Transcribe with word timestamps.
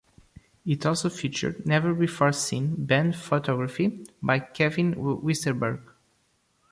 It 0.65 0.83
also 0.83 1.11
featured 1.11 1.63
never-before-seen 1.63 2.85
band 2.85 3.15
photography 3.15 4.03
by 4.19 4.39
Kevin 4.39 4.95
Westerberg. 4.95 5.79